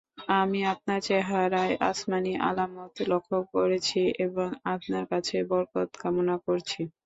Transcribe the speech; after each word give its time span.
আমি 0.35 0.59
আপনার 0.73 0.99
চেহারায় 1.07 1.73
আসমানী 1.89 2.31
আলামত 2.47 2.95
লক্ষ্য 3.11 3.37
করেছি 3.53 3.99
এবং 4.25 4.47
আপনার 4.73 5.03
কাছে 5.11 5.35
বরকত 5.49 5.89
কামনা 6.01 6.35
করছি। 6.45 6.81